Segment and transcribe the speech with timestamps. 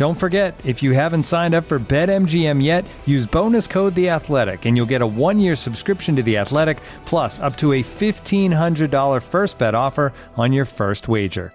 [0.00, 4.64] Don't forget, if you haven't signed up for BetMGM yet, use bonus code The Athletic,
[4.64, 8.90] and you'll get a one-year subscription to The Athletic, plus up to a fifteen hundred
[8.90, 11.52] dollar first bet offer on your first wager.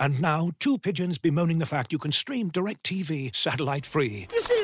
[0.00, 4.26] And now, two pigeons bemoaning the fact you can stream DirecTV satellite free.
[4.32, 4.63] You see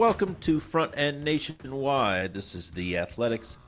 [0.00, 2.32] Welcome to Front End Nationwide.
[2.32, 3.58] This is the Athletics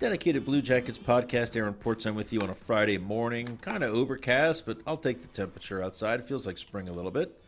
[0.00, 1.54] dedicated Blue Jackets podcast.
[1.54, 3.56] Aaron Portzline with you on a Friday morning.
[3.62, 6.18] Kind of overcast, but I'll take the temperature outside.
[6.18, 7.40] It feels like spring a little bit.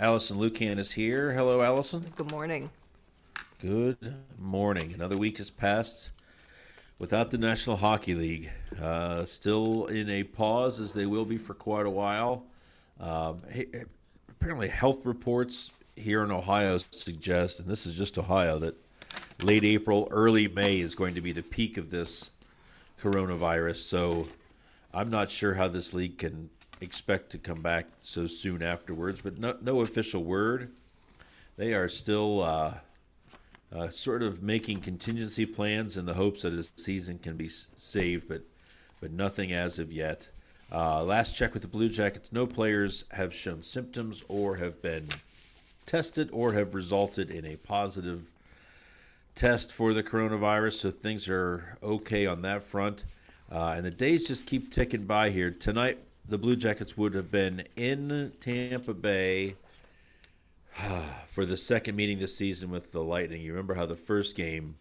[0.00, 1.30] Allison Lukan is here.
[1.30, 2.12] Hello, Allison.
[2.16, 2.70] Good morning.
[3.60, 4.92] Good morning.
[4.92, 6.10] Another week has passed
[6.98, 8.50] without the National Hockey League.
[8.82, 12.46] Uh, still in a pause, as they will be for quite a while.
[12.98, 13.66] Um, hey,
[14.28, 18.74] apparently, health reports here in Ohio suggest, and this is just Ohio, that
[19.42, 22.30] late April, early May is going to be the peak of this
[23.00, 23.76] coronavirus.
[23.76, 24.28] So
[24.92, 26.50] I'm not sure how this league can
[26.80, 30.72] expect to come back so soon afterwards, but no, no official word.
[31.56, 32.74] They are still uh,
[33.72, 38.28] uh, sort of making contingency plans in the hopes that a season can be saved,
[38.28, 38.42] but
[39.00, 40.28] but nothing as of yet.
[40.72, 45.08] Uh, last check with the Blue Jackets, no players have shown symptoms or have been
[45.86, 48.30] tested or have resulted in a positive
[49.34, 53.04] test for the coronavirus, so things are okay on that front.
[53.50, 55.50] Uh, and the days just keep ticking by here.
[55.50, 59.56] Tonight, the Blue Jackets would have been in Tampa Bay
[61.26, 63.42] for the second meeting this season with the Lightning.
[63.42, 64.76] You remember how the first game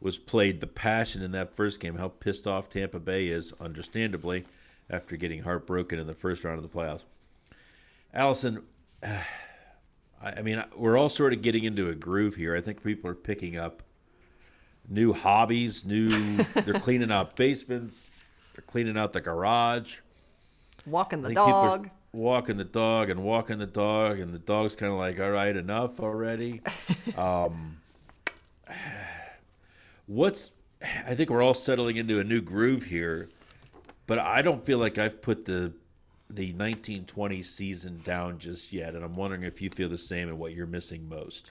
[0.00, 4.44] was played, the passion in that first game, how pissed off Tampa Bay is, understandably,
[4.90, 7.04] after getting heartbroken in the first round of the playoffs.
[8.12, 8.62] Allison,
[10.22, 12.56] I mean, we're all sort of getting into a groove here.
[12.56, 13.82] I think people are picking up
[14.88, 16.08] new hobbies, new.
[16.54, 18.06] they're cleaning out basements.
[18.54, 19.98] They're cleaning out the garage.
[20.86, 21.90] Walking the dog.
[22.12, 25.56] Walking the dog and walking the dog, and the dog's kind of like, "All right,
[25.56, 26.60] enough already."
[27.16, 27.78] um,
[30.06, 30.52] what's?
[31.06, 33.28] I think we're all settling into a new groove here,
[34.06, 35.72] but I don't feel like I've put the
[36.34, 40.38] the 1920 season down just yet, and I'm wondering if you feel the same and
[40.38, 41.50] what you're missing most.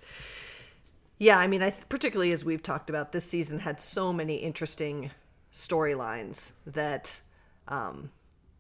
[1.18, 5.12] Yeah, I mean, I particularly as we've talked about, this season had so many interesting
[5.54, 7.22] storylines that,
[7.68, 8.10] um,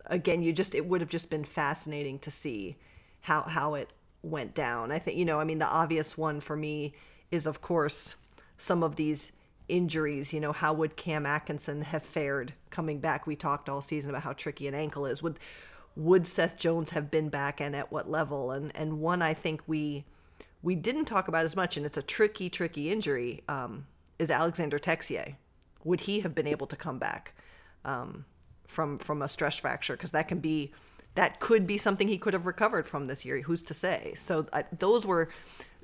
[0.05, 2.75] again, you just it would have just been fascinating to see
[3.21, 4.91] how how it went down.
[4.91, 6.93] I think you know, I mean, the obvious one for me
[7.31, 8.15] is of course
[8.57, 9.31] some of these
[9.67, 10.33] injuries.
[10.33, 13.25] You know, how would Cam Atkinson have fared coming back?
[13.25, 15.23] We talked all season about how tricky an ankle is.
[15.23, 15.39] Would
[16.03, 18.51] would Seth Jones have been back and at what level?
[18.51, 20.05] And and one I think we
[20.61, 23.87] we didn't talk about as much, and it's a tricky, tricky injury, um,
[24.19, 25.35] is Alexander Texier.
[25.83, 27.33] Would he have been able to come back
[27.85, 28.25] um,
[28.67, 29.93] from from a stress fracture?
[29.93, 30.71] Because that can be
[31.15, 33.41] that could be something he could have recovered from this year.
[33.41, 34.13] Who's to say?
[34.17, 35.29] So uh, those were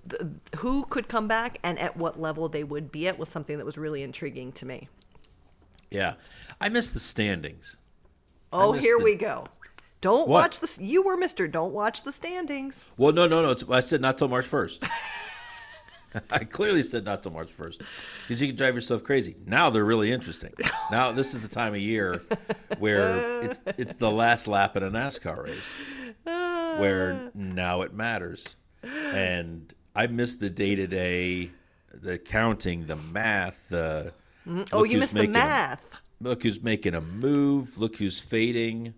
[0.05, 3.57] the, who could come back and at what level they would be at was something
[3.57, 4.87] that was really intriguing to me.
[5.91, 6.13] Yeah,
[6.59, 7.77] I miss the standings.
[8.51, 9.03] Oh, here the...
[9.03, 9.47] we go.
[10.01, 10.41] Don't What?
[10.41, 10.83] watch the.
[10.83, 11.47] You were Mister.
[11.47, 12.87] Don't watch the standings.
[12.97, 13.51] Well, no, no, no.
[13.51, 14.83] It's, I said not till March first.
[16.31, 17.81] I clearly said not till March 1st
[18.23, 19.35] because you can drive yourself crazy.
[19.45, 20.51] Now they're really interesting.
[20.89, 22.23] Now this is the time of year
[22.79, 25.79] where it's it's the last lap in a NASCAR race
[26.79, 28.55] where now it matters.
[28.83, 31.51] And I miss the day to day,
[31.93, 34.13] the counting, the math, the
[34.71, 35.85] Oh, you missed the making a- math.
[36.21, 38.93] look who's making a move, look who's fading.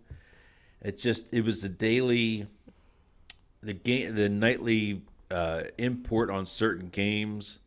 [0.82, 2.48] It just it was the daily
[3.62, 7.60] the game the nightly uh, import on certain games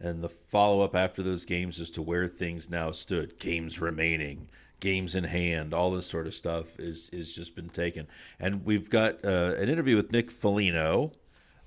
[0.00, 4.48] and the follow up after those games as to where things now stood, games remaining,
[4.80, 8.06] games in hand, all this sort of stuff is is just been taken.
[8.40, 11.12] And we've got uh, an interview with Nick Foligno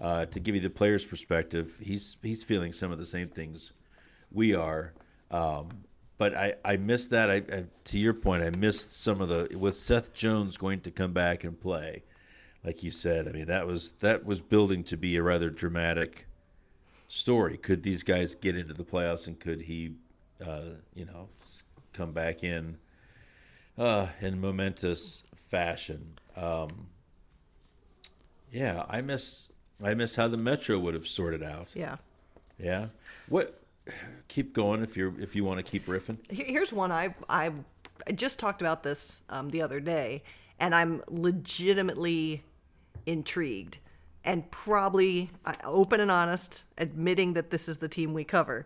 [0.01, 1.77] uh, to give you the player's perspective.
[1.81, 3.71] He's he's feeling some of the same things
[4.31, 4.93] we are.
[5.31, 5.69] Um,
[6.17, 7.29] but I, I missed that.
[7.29, 10.91] I, I to your point, I missed some of the with Seth Jones going to
[10.91, 12.03] come back and play,
[12.63, 13.27] like you said.
[13.27, 16.27] I mean, that was that was building to be a rather dramatic
[17.07, 17.57] story.
[17.57, 19.93] Could these guys get into the playoffs, and could he,
[20.45, 21.29] uh, you know,
[21.93, 22.77] come back in
[23.77, 26.17] uh, in momentous fashion?
[26.35, 26.87] Um,
[28.51, 29.51] yeah, I miss
[29.83, 31.69] I miss how the Metro would have sorted out.
[31.75, 31.97] Yeah.
[32.57, 32.87] Yeah.
[33.27, 33.59] What?
[34.27, 36.17] Keep going if you're if you want to keep riffing.
[36.29, 37.51] Here's one I I,
[38.13, 40.23] just talked about this um, the other day,
[40.59, 42.43] and I'm legitimately
[43.05, 43.77] intrigued,
[44.23, 48.65] and probably uh, open and honest, admitting that this is the team we cover,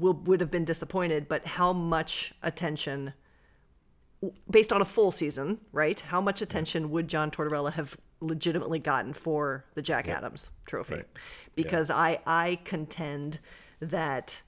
[0.00, 1.28] will would have been disappointed.
[1.28, 3.14] But how much attention,
[4.50, 5.98] based on a full season, right?
[6.00, 10.96] How much attention would John Tortorella have legitimately gotten for the Jack Adams Trophy?
[10.96, 11.06] Right.
[11.54, 13.38] Because I I contend
[13.82, 14.42] that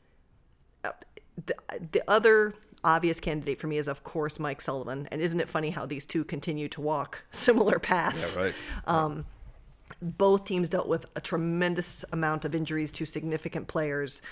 [1.46, 1.54] the,
[1.92, 5.08] the other obvious candidate for me is of course Mike Sullivan.
[5.10, 8.36] And isn't it funny how these two continue to walk similar paths?
[8.36, 8.52] Yeah,
[8.86, 9.25] right.
[10.00, 14.22] both teams dealt with a tremendous amount of injuries to significant players.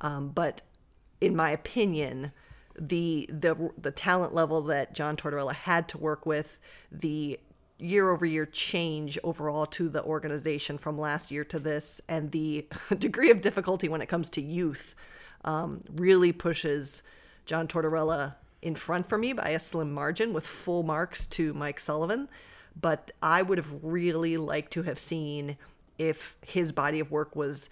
[0.00, 0.62] Um, but
[1.20, 2.32] in my opinion
[2.78, 6.58] the the the talent level that John Tortorella had to work with
[6.90, 7.38] the
[7.82, 12.66] year over year change overall to the organization from last year to this and the
[12.98, 14.94] degree of difficulty when it comes to youth
[15.44, 17.02] um, really pushes
[17.44, 21.80] John Tortorella in front for me by a slim margin with full marks to Mike
[21.80, 22.30] Sullivan.
[22.80, 25.58] But I would have really liked to have seen
[25.98, 27.68] if his body of work was,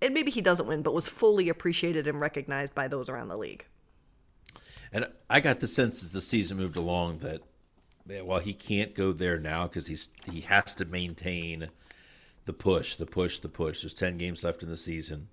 [0.00, 3.36] and maybe he doesn't win, but was fully appreciated and recognized by those around the
[3.36, 3.66] league.
[4.92, 7.42] And I got the sense as the season moved along that
[8.08, 11.68] yeah, while he can't go there now because he's he has to maintain
[12.44, 13.82] the push, the push, the push.
[13.82, 15.28] There's ten games left in the season.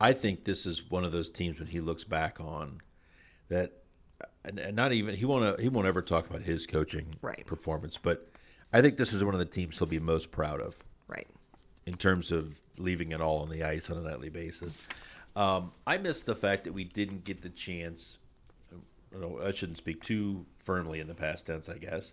[0.00, 2.80] I think this is one of those teams when he looks back on
[3.48, 3.72] that,
[4.44, 7.44] and, and not even he won't he won't ever talk about his coaching Right.
[7.46, 8.28] performance, but
[8.72, 10.76] I think this is one of the teams he'll be most proud of
[11.06, 11.28] Right.
[11.86, 14.78] in terms of leaving it all on the ice on a nightly basis.
[15.36, 18.18] Um, I miss the fact that we didn't get the chance.
[19.12, 22.12] Know, I shouldn't speak too firmly in the past tense, I guess,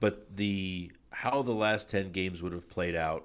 [0.00, 3.24] but the how the last ten games would have played out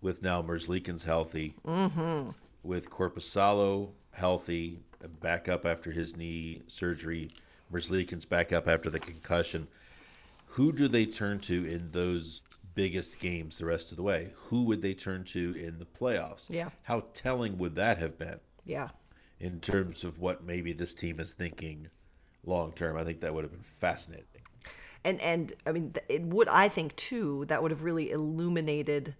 [0.00, 2.30] with now Merzlikins healthy, mm-hmm.
[2.62, 4.78] with Korpisalo healthy,
[5.20, 7.30] back up after his knee surgery,
[7.72, 9.66] Merzlikins back up after the concussion
[10.54, 12.40] who do they turn to in those
[12.76, 14.30] biggest games the rest of the way?
[14.36, 16.48] Who would they turn to in the playoffs?
[16.48, 16.68] Yeah.
[16.84, 18.90] How telling would that have been Yeah.
[19.40, 21.88] in terms of what maybe this team is thinking
[22.46, 22.96] long term?
[22.96, 24.26] I think that would have been fascinating.
[25.04, 29.14] and and I mean it would I think too that would have really illuminated.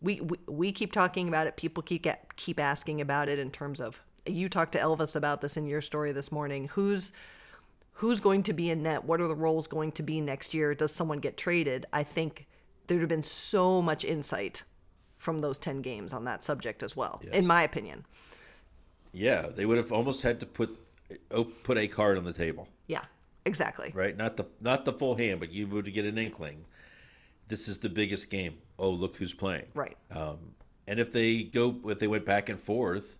[0.00, 1.56] We, we we keep talking about it.
[1.56, 5.40] People keep get, keep asking about it in terms of you talked to Elvis about
[5.40, 6.68] this in your story this morning.
[6.74, 7.12] Who's
[7.94, 9.04] who's going to be in net?
[9.04, 10.74] What are the roles going to be next year?
[10.74, 11.86] Does someone get traded?
[11.92, 12.46] I think
[12.86, 14.62] there'd have been so much insight
[15.16, 18.04] from those ten games on that subject as well, in my opinion.
[19.12, 20.76] Yeah, they would have almost had to put
[21.62, 23.04] put a card on the table, Yeah,
[23.44, 23.90] exactly.
[23.94, 24.16] right?
[24.16, 26.64] Not the not the full hand, but you would get an inkling.
[27.48, 28.58] This is the biggest game.
[28.78, 29.66] Oh, look who's playing.
[29.74, 29.96] Right.
[30.10, 30.38] Um,
[30.86, 33.18] and if they go, if they went back and forth,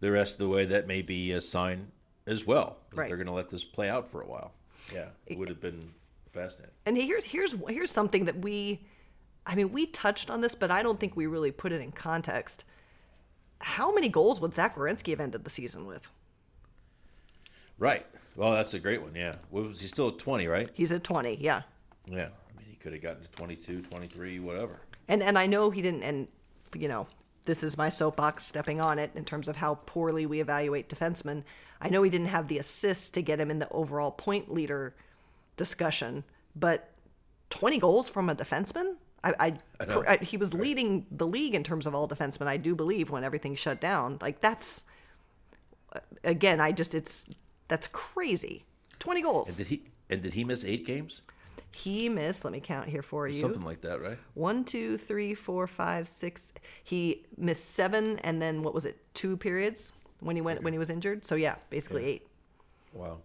[0.00, 1.88] the rest of the way, that may be a sign
[2.26, 2.78] as well.
[2.94, 3.08] Right.
[3.08, 4.52] They're going to let this play out for a while.
[4.92, 5.90] Yeah, it would have been
[6.32, 6.74] fascinating.
[6.86, 8.80] And here's here's here's something that we
[9.44, 11.90] I mean, we touched on this, but I don't think we really put it in
[11.92, 12.64] context.
[13.60, 16.10] How many goals would Zach Werenski have ended the season with?
[17.82, 18.06] Right.
[18.36, 19.12] Well, that's a great one.
[19.16, 19.34] Yeah.
[19.50, 20.70] What was he still at 20, right?
[20.72, 21.62] He's at 20, yeah.
[22.06, 22.28] Yeah.
[22.28, 24.78] I mean, he could have gotten to 22, 23, whatever.
[25.08, 26.28] And and I know he didn't and
[26.76, 27.08] you know,
[27.44, 31.42] this is my soapbox stepping on it in terms of how poorly we evaluate defensemen.
[31.80, 34.94] I know he didn't have the assists to get him in the overall point leader
[35.56, 36.22] discussion,
[36.54, 36.88] but
[37.50, 38.94] 20 goals from a defenseman?
[39.24, 39.54] I, I,
[40.08, 42.46] I, he was leading the league in terms of all defensemen.
[42.46, 44.84] I do believe when everything shut down, like that's
[46.22, 47.28] again, I just it's
[47.68, 48.64] that's crazy.
[48.98, 49.48] Twenty goals.
[49.48, 51.22] And did he and did he miss eight games?
[51.74, 52.44] He missed.
[52.44, 53.40] Let me count here for you.
[53.40, 54.18] Something like that, right?
[54.34, 56.52] One, two, three, four, five, six.
[56.84, 58.98] He missed seven, and then what was it?
[59.14, 60.64] Two periods when he went okay.
[60.64, 61.26] when he was injured.
[61.26, 62.08] So yeah, basically yeah.
[62.08, 62.26] eight.
[62.92, 63.18] Wow.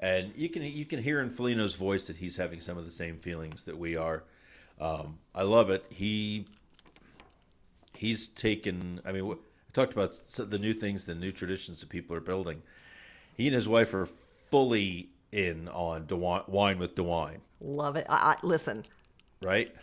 [0.00, 2.90] And you can you can hear in Foligno's voice that he's having some of the
[2.90, 4.24] same feelings that we are.
[4.80, 5.84] Um, I love it.
[5.90, 6.46] He
[7.94, 9.00] he's taken.
[9.04, 9.36] I mean, I
[9.72, 12.62] talked about the new things, the new traditions that people are building.
[13.34, 17.38] He and his wife are fully in on DeWine, wine with DeWine.
[17.60, 18.06] Love it.
[18.08, 18.84] I, I, listen.
[19.42, 19.74] Right.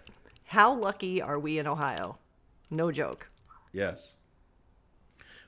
[0.45, 2.17] How lucky are we in Ohio?
[2.69, 3.29] No joke.
[3.73, 4.13] Yes.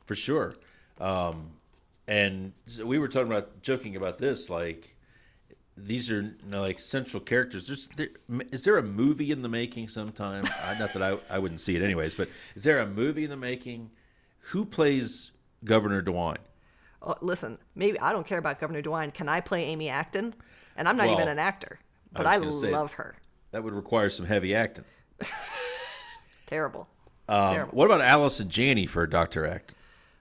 [0.06, 0.56] For sure.
[1.00, 1.52] Um,
[2.08, 4.96] and we were talking about joking about this like
[5.76, 8.10] these are you know, like central characters There's, there,
[8.52, 10.44] is there a movie in the making sometime
[10.80, 13.38] not that I, I wouldn't see it anyways but is there a movie in the
[13.38, 13.90] making
[14.40, 15.32] who plays
[15.64, 16.38] governor dewine
[17.04, 20.34] oh, listen maybe i don't care about governor dewine can i play amy acton
[20.76, 21.80] and i'm not well, even an actor
[22.12, 23.16] but i, I love say, her
[23.52, 24.86] that would require some heavy acting
[26.46, 26.88] terrible.
[27.30, 29.74] Um, terrible what about allison janney for dr Act?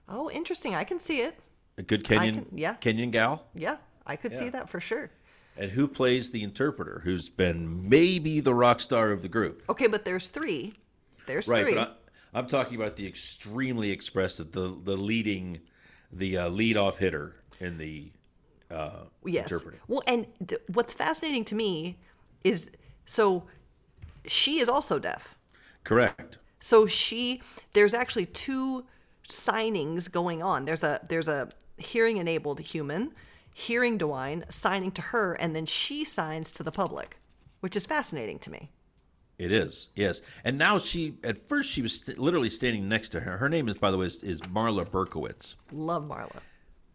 [0.07, 1.39] oh interesting i can see it
[1.77, 2.73] a good Kenyon, can, yeah.
[2.75, 3.47] Kenyon gal.
[3.55, 4.39] Yeah, I could yeah.
[4.39, 5.09] see that for sure.
[5.57, 7.01] And who plays the interpreter?
[7.03, 9.63] Who's been maybe the rock star of the group?
[9.69, 10.73] Okay, but there's three.
[11.25, 11.75] There's right, three.
[11.75, 12.01] But
[12.33, 15.61] I, am talking about the extremely expressive, the the leading,
[16.15, 18.11] the uh, lead off hitter in the
[18.69, 19.51] uh, yes.
[19.51, 19.79] interpreter.
[19.87, 21.97] Well, and th- what's fascinating to me
[22.43, 22.69] is
[23.05, 23.43] so
[24.25, 25.35] she is also deaf.
[25.83, 26.37] Correct.
[26.59, 27.41] So she
[27.73, 28.85] there's actually two
[29.27, 30.65] signings going on.
[30.65, 33.11] There's a there's a hearing enabled human
[33.53, 37.17] hearing DeWine, signing to her, and then she signs to the public,
[37.59, 38.71] which is fascinating to me.
[39.39, 40.21] It is, yes.
[40.43, 43.37] And now she, at first, she was st- literally standing next to her.
[43.37, 45.55] Her name is, by the way, is, is Marla Berkowitz.
[45.71, 46.39] Love Marla.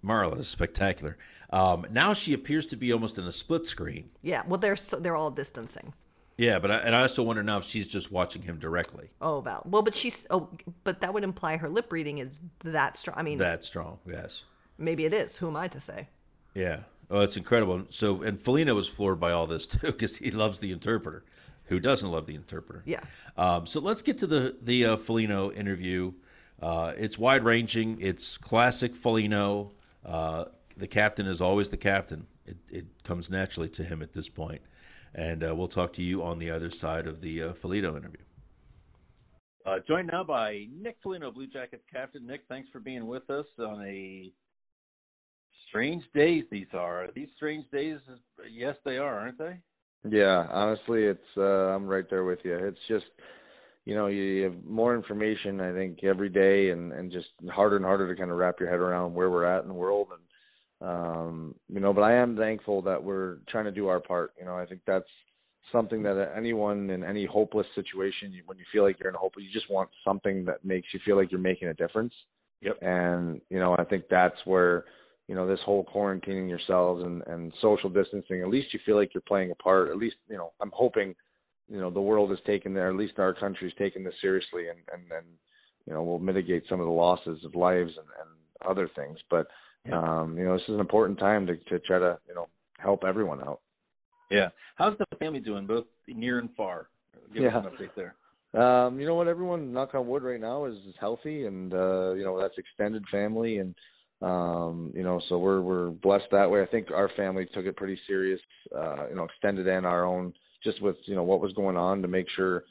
[0.05, 1.19] Marla is spectacular.
[1.51, 4.11] Um, now she appears to be almost in a split screen.
[4.23, 5.93] Yeah, well, they're so, they're all distancing.
[6.37, 9.09] Yeah, but I, and I also wonder now if she's just watching him directly.
[9.21, 9.65] Oh, Val.
[9.67, 10.49] Well, but she's oh,
[10.85, 13.19] but that would imply her lip reading is that strong.
[13.19, 13.99] I mean, that strong.
[14.07, 14.45] Yes.
[14.79, 15.37] Maybe it is.
[15.37, 16.09] Who am I to say?
[16.55, 16.81] Yeah.
[17.11, 17.87] Oh, it's incredible.
[17.89, 21.25] So, and Foligno was floored by all this too because he loves the interpreter.
[21.69, 22.83] Who doesn't love the interpreter?
[22.87, 23.01] Yeah.
[23.37, 26.13] Um, so let's get to the the uh, Foligno interview.
[26.61, 27.99] Uh, it's wide ranging.
[28.01, 29.73] It's classic Foligno.
[30.05, 30.47] Uh,
[30.77, 32.27] the captain is always the captain.
[32.47, 34.63] It, it comes naturally to him at this point.
[35.15, 38.23] And uh, we'll talk to you on the other side of the uh, Foligno interview.
[39.67, 42.27] Uh, joined now by Nick Foligno, Blue Jackets captain.
[42.27, 44.33] Nick, thanks for being with us on a
[45.69, 46.45] strange days.
[46.51, 47.99] These are are these strange days.
[48.51, 49.59] Yes, they are, aren't they?
[50.09, 52.55] Yeah, honestly, it's uh, I'm right there with you.
[52.55, 53.07] It's just
[53.85, 57.85] you know you have more information I think every day, and and just harder and
[57.85, 60.21] harder to kind of wrap your head around where we're at in the world and
[60.81, 64.33] um, you know, but I am thankful that we're trying to do our part.
[64.39, 65.09] You know, I think that's
[65.73, 69.45] something that anyone in any hopeless situation, when you feel like you're in a hopeless,
[69.45, 72.13] you just want something that makes you feel like you're making a difference.
[72.61, 72.79] Yep.
[72.83, 74.85] And you know, I think that's where
[75.29, 78.43] you know this whole quarantining yourselves and and social distancing.
[78.43, 79.91] At least you feel like you're playing a part.
[79.91, 81.15] At least you know, I'm hoping
[81.69, 82.89] you know the world is taking there.
[82.89, 85.23] At least our country's taking this seriously, and and then
[85.87, 89.47] you know we'll mitigate some of the losses of lives and and other things, but
[89.93, 93.05] um, you know, this is an important time to to try to you know help
[93.05, 93.61] everyone out.
[94.31, 94.49] Yeah.
[94.77, 96.89] How's the family doing, both near and far?
[97.33, 97.59] Give yeah.
[97.59, 98.15] us an update there.
[98.61, 102.13] Um, you know what, everyone, knock on wood, right now is, is healthy, and uh,
[102.13, 103.75] you know that's extended family, and
[104.21, 106.63] um, you know, so we're we're blessed that way.
[106.63, 108.41] I think our family took it pretty serious,
[108.77, 110.33] uh, you know, extended and our own,
[110.65, 112.65] just with you know what was going on to make sure,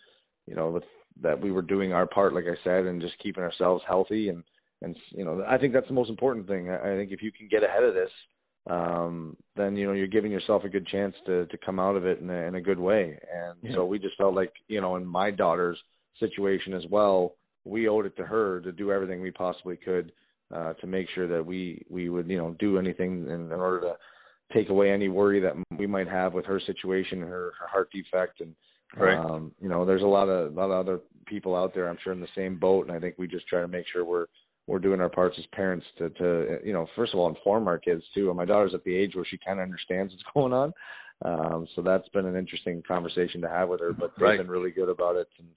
[0.45, 0.83] you know, with,
[1.21, 4.43] that we were doing our part, like I said, and just keeping ourselves healthy and
[4.81, 6.69] and you know I think that's the most important thing.
[6.69, 8.11] I think if you can get ahead of this,
[8.69, 12.05] um, then you know you're giving yourself a good chance to to come out of
[12.05, 13.17] it in a, in a good way.
[13.33, 13.75] And yeah.
[13.75, 15.79] so we just felt like you know in my daughter's
[16.19, 20.11] situation as well, we owed it to her to do everything we possibly could
[20.53, 23.81] uh, to make sure that we we would you know do anything in, in order
[23.81, 23.93] to
[24.53, 28.39] take away any worry that we might have with her situation, her, her heart defect,
[28.39, 28.55] and
[28.95, 29.17] right.
[29.17, 31.97] um, you know there's a lot of a lot of other people out there I'm
[32.03, 34.27] sure in the same boat, and I think we just try to make sure we're
[34.67, 37.77] we're doing our parts as parents to to you know first of all inform our
[37.77, 38.29] kids too.
[38.29, 40.73] And my daughter's at the age where she kind of understands what's going on,
[41.25, 43.93] um, so that's been an interesting conversation to have with her.
[43.93, 45.47] But they've been really good about it, and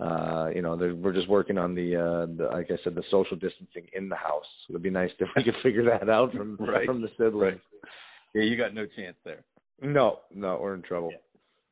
[0.00, 3.36] uh, you know we're just working on the, uh, the like I said the social
[3.36, 4.44] distancing in the house.
[4.68, 6.86] It'd be nice if we could figure that out from right.
[6.86, 7.60] from the siblings.
[7.60, 7.60] Right.
[8.34, 9.44] Yeah, you got no chance there.
[9.82, 11.10] No, no, we're in trouble.
[11.12, 11.18] Yeah.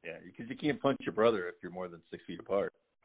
[0.05, 2.73] Yeah, because you can't punch your brother if you're more than six feet apart.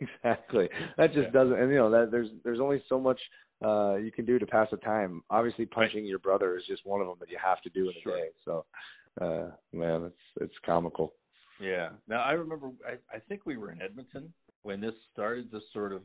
[0.00, 0.68] exactly.
[0.96, 1.30] That just Yeah.
[1.30, 1.58] doesn't.
[1.58, 3.20] And you know that there's there's only so much
[3.64, 5.22] uh you can do to pass the time.
[5.30, 7.94] Obviously, punching your brother is just one of them that you have to do in
[8.02, 8.16] Sure.
[8.16, 8.28] a day.
[8.44, 8.64] So,
[9.20, 11.14] uh man, it's it's comical.
[11.60, 11.90] Yeah.
[12.08, 12.70] Now I remember.
[12.86, 16.02] I, I think we were in Edmonton when this started to sort of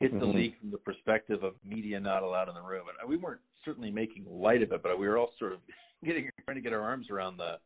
[0.00, 0.34] hit the Mhm.
[0.34, 3.90] league from the perspective of media not allowed in the room, and we weren't certainly
[3.90, 5.60] making light of it, but we were all sort of
[6.04, 7.58] getting trying to get our arms around the.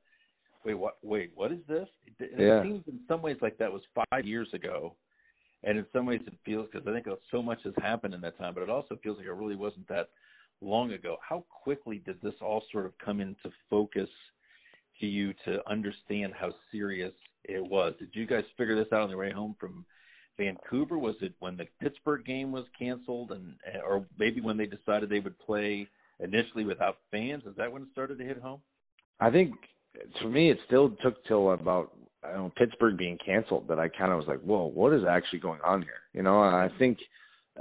[0.64, 0.96] Wait, what?
[1.02, 1.88] Wait, what is this?
[2.18, 2.60] It, Yeah.
[2.60, 4.94] it seems in some ways like that was five years ago,
[5.64, 8.38] and in some ways it feels because I think so much has happened in that
[8.38, 10.10] time, but it also feels like it really wasn't that
[10.60, 11.18] long ago.
[11.20, 14.08] How quickly did this all sort of come into focus
[15.00, 17.12] to you to understand how serious
[17.44, 17.94] it was?
[17.98, 19.84] Did you guys figure this out on the way home from
[20.38, 20.98] Vancouver?
[20.98, 25.20] Was it when the Pittsburgh game was canceled, and or maybe when they decided they
[25.20, 25.86] would play
[26.20, 27.42] initially without fans?
[27.46, 28.60] Is that when it started to hit home?
[29.20, 29.54] I think
[30.20, 31.92] for me, it still took till about
[32.24, 35.02] I don't know Pittsburgh being canceled that I kind of was like, whoa, what is
[35.08, 36.00] actually going on here?
[36.14, 36.98] You know, and I think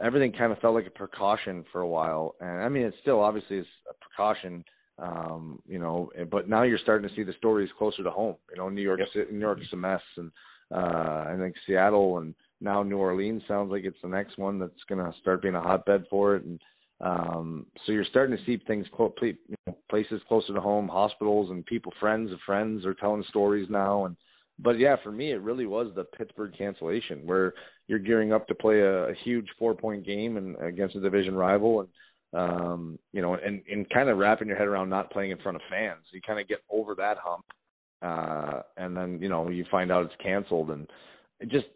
[0.01, 3.19] everything kind of felt like a precaution for a while, and I mean, it still
[3.19, 4.63] obviously is a precaution.
[5.01, 8.36] Um, you know, but now you're starting to see the stories closer to home.
[8.51, 9.08] You know, New York, Yep.
[9.13, 10.31] City, New York's a mess, and
[10.72, 14.84] uh, I think Seattle and now New Orleans sounds like it's the next one that's
[14.88, 16.62] going to start being a hotbed for it, and
[17.01, 21.50] um, so you're starting to see things clo- you know, places closer to home, hospitals
[21.50, 24.05] and people, friends of friends are telling stories now.
[24.05, 24.15] And
[24.60, 27.53] but yeah, for me, it really was the Pittsburgh cancellation where
[27.88, 31.34] you're gearing up to play a, a huge four point game and against a division
[31.34, 31.89] rival, and
[32.33, 35.55] um, you know, and and kind of wrapping your head around not playing in front
[35.55, 36.03] of fans.
[36.11, 37.45] You kind of get over that hump,
[38.01, 40.88] uh, and then you know you find out it's canceled, and
[41.39, 41.67] it just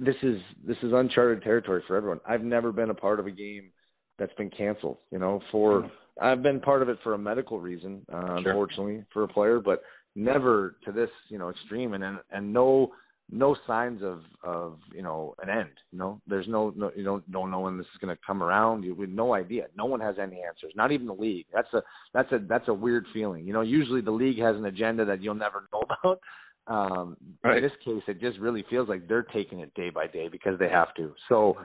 [0.00, 2.20] this is this is uncharted territory for everyone.
[2.26, 3.70] I've never been a part of a game
[4.18, 4.98] that's been canceled.
[5.10, 8.36] You know, for I've been part of it for a medical reason, uh, Sure.
[8.52, 9.82] unfortunately for a player, but
[10.14, 12.92] never to this you know extreme, and and, and no
[13.32, 15.70] no signs of of you know an end.
[15.90, 18.42] You know, there's no, no you don't don't know when this is going to come
[18.42, 18.84] around.
[18.84, 19.66] You with no idea.
[19.76, 20.72] No one has any answers.
[20.76, 21.46] Not even the league.
[21.52, 23.46] That's a that's a that's a weird feeling.
[23.46, 26.20] You know, usually the league has an agenda that you'll never know about.
[26.68, 27.56] Um, Right.
[27.56, 30.58] In this case, it just really feels like they're taking it day by day because
[30.60, 31.12] they have to.
[31.28, 31.56] So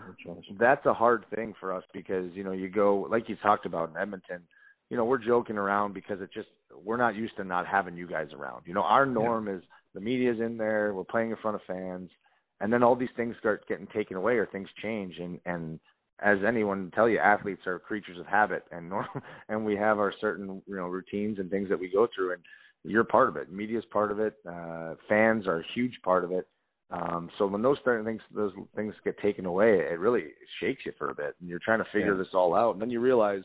[0.60, 3.92] that's a hard thing for us because you know you go like you talked about
[3.92, 4.42] in Edmonton.
[4.90, 6.48] You know, we're joking around because it just
[6.84, 8.64] we're not used to not having you guys around.
[8.66, 9.62] You know, our norm is
[9.98, 12.12] the media's in there, we're playing in front of fans,
[12.62, 15.80] and then all these things start getting taken away or things change and and
[16.20, 19.08] as anyone will tell you, athletes are creatures of habit and norm,
[19.50, 22.42] and we have our certain you know routines and things that we go through and
[22.84, 23.52] you're part of it.
[23.52, 24.36] Media's part of it.
[24.48, 26.48] Uh, fans are a huge part of it.
[26.90, 30.26] Um, so when those certain things, those things get taken away, it really
[30.62, 32.20] shakes you for a bit, and you're trying to figure Yeah.
[32.20, 32.74] this all out.
[32.74, 33.44] And then you realize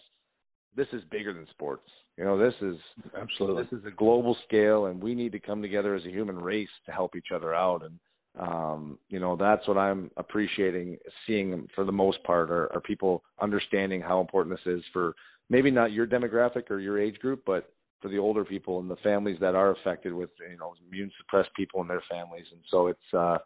[0.76, 1.88] this is bigger than sports.
[2.18, 2.76] You know, this is
[3.18, 3.62] Absolutely.
[3.62, 6.68] this is a global scale, and we need to come together as a human race
[6.86, 7.82] to help each other out.
[7.82, 7.98] And
[8.38, 13.22] um, you know, that's what I'm appreciating, seeing for the most part, are, are people
[13.40, 15.14] understanding how important this is for
[15.50, 18.96] maybe not your demographic or your age group, but for the older people and the
[18.96, 22.46] families that are affected with you know immune suppressed people and their families.
[22.50, 23.38] And so it's uh,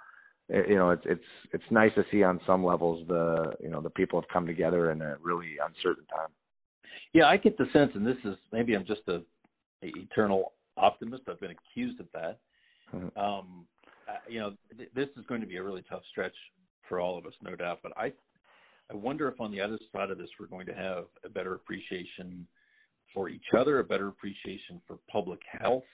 [0.48, 3.90] you know it's it's it's nice to see on some levels the you know the
[3.90, 6.31] people have come together in a really uncertain time.
[7.12, 9.16] Yeah, I get the sense, and this is maybe I'm just a,
[9.82, 11.22] a eternal optimist.
[11.28, 12.38] I've been accused of that.
[12.94, 13.16] Mhm.
[13.16, 13.66] Um,
[14.09, 16.35] uh, you know, th- this is going to be a really tough stretch
[16.88, 17.80] for all of us, no doubt.
[17.82, 18.12] But I,
[18.90, 21.54] I wonder if on the other side of this, we're going to have a better
[21.54, 22.46] appreciation
[23.12, 25.85] for each other, a better appreciation for public health,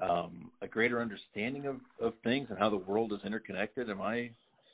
[0.00, 3.90] um, a greater understanding of, of things and how the world is interconnected.
[3.90, 4.30] Am I?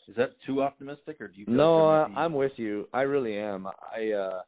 [0.06, 1.46] Is that too optimistic, or do you?
[1.48, 2.14] No, be...
[2.14, 2.88] I'm with you.
[2.92, 3.66] I really am.
[3.66, 4.42] I, uh,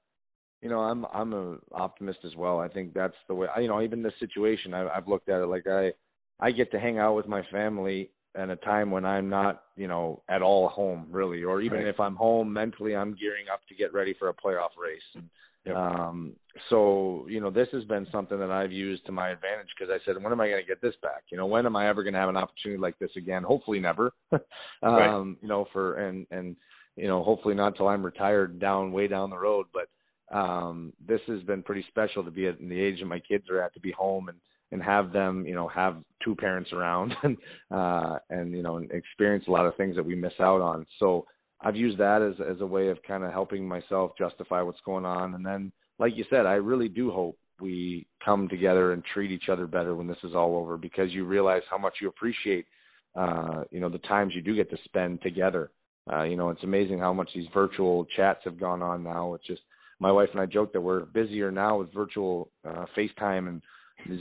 [0.66, 2.58] you know, I'm I'm a optimist as well.
[2.58, 3.46] I think that's the way.
[3.60, 5.92] You know, even this situation, I, I've looked at it like I,
[6.40, 9.86] I get to hang out with my family at a time when I'm not, you
[9.86, 11.86] know, at all home really, or even Right.
[11.86, 15.00] if I'm home mentally, I'm gearing up to get ready for a playoff race.
[15.14, 15.30] And,
[15.66, 15.76] Yep.
[15.76, 16.32] um,
[16.68, 20.04] so you know, this has been something that I've used to my advantage because I
[20.04, 21.22] said, when am I going to get this back?
[21.30, 23.44] You know, when am I ever going to have an opportunity like this again?
[23.44, 24.12] Hopefully, never.
[24.32, 24.40] um,
[24.82, 25.36] Right.
[25.42, 26.56] You know, for and and
[26.96, 29.66] you know, hopefully not till I'm retired down way down the road.
[29.72, 29.88] But
[30.32, 33.62] um this has been pretty special to be at the age that my kids are
[33.62, 34.38] at to be home and
[34.72, 37.36] and have them, you know, have two parents around and
[37.70, 40.86] uh and you know, and experience a lot of things that we miss out on.
[40.98, 41.26] So
[41.60, 45.04] I've used that as as a way of kind of helping myself justify what's going
[45.04, 49.30] on and then like you said, I really do hope we come together and treat
[49.30, 52.66] each other better when this is all over because you realize how much you appreciate
[53.14, 55.70] uh you know the times you do get to spend together.
[56.12, 59.34] Uh you know, it's amazing how much these virtual chats have gone on now.
[59.34, 59.62] It's just
[59.98, 63.62] my wife and I joke that we're busier now with virtual uh FaceTime and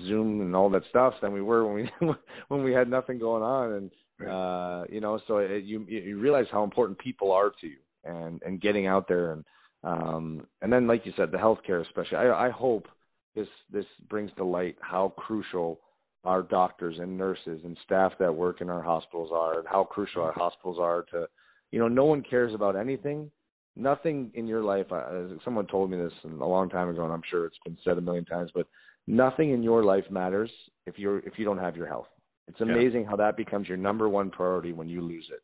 [0.07, 2.07] Zoom and all that stuff than we were when we
[2.47, 3.73] when we had nothing going on.
[3.73, 3.91] And
[4.29, 8.41] uh, you know, so it, you you realize how important people are to you, and
[8.43, 9.43] and getting out there and
[9.83, 12.17] um, and then like you said, the healthcare especially.
[12.17, 12.87] I, I hope
[13.35, 15.79] this this brings to light how crucial
[16.23, 20.23] our doctors and nurses and staff that work in our hospitals are, and how crucial
[20.23, 21.27] our hospitals are to,
[21.71, 23.29] you know, no one cares about anything.
[23.75, 24.85] Nothing in your life.
[24.91, 27.97] Uh, someone told me this a long time ago, and I'm sure it's been said
[27.97, 28.67] a million times, but
[29.07, 30.49] nothing in your life matters
[30.85, 32.07] if you're if you don't have your health.
[32.47, 33.09] It's amazing yeah.
[33.09, 35.41] how that becomes your number one priority when you lose it.